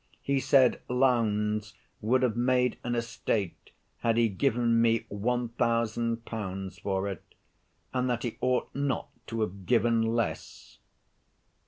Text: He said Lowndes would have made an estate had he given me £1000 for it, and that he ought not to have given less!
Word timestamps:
He 0.23 0.39
said 0.39 0.81
Lowndes 0.89 1.75
would 2.01 2.23
have 2.23 2.35
made 2.35 2.79
an 2.83 2.95
estate 2.95 3.69
had 3.99 4.17
he 4.17 4.29
given 4.29 4.81
me 4.81 5.01
£1000 5.11 6.81
for 6.81 7.07
it, 7.07 7.35
and 7.93 8.09
that 8.09 8.23
he 8.23 8.39
ought 8.41 8.73
not 8.73 9.09
to 9.27 9.41
have 9.41 9.67
given 9.67 10.01
less! 10.01 10.79